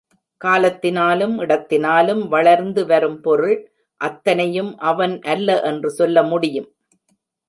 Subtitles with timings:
[0.45, 3.71] காலத்தினாலும், இடத்தினாலும் வளர்ந்து வரும் பொருள்
[4.01, 6.69] அத்தனையும் அவன் அல்ல என்று சொல்ல முடியும்.